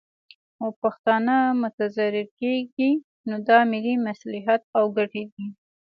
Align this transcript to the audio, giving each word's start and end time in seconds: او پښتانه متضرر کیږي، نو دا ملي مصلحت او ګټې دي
او 0.61 0.67
پښتانه 0.81 1.35
متضرر 1.61 2.27
کیږي، 2.39 2.91
نو 3.29 3.35
دا 3.47 3.59
ملي 3.71 3.95
مصلحت 4.07 4.61
او 4.77 4.83
ګټې 4.97 5.23
دي 5.33 5.47